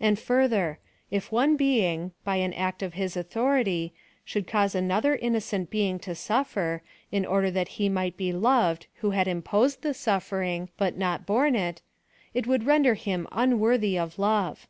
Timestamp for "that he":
7.50-7.90